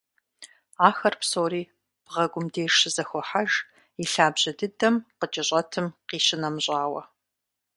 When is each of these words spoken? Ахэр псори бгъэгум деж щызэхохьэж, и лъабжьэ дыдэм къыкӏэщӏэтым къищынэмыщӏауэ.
Ахэр 0.87 1.15
псори 1.21 1.63
бгъэгум 2.05 2.45
деж 2.53 2.71
щызэхохьэж, 2.79 3.51
и 4.01 4.05
лъабжьэ 4.11 4.51
дыдэм 4.57 4.95
къыкӏэщӏэтым 5.19 5.87
къищынэмыщӏауэ. 6.07 7.01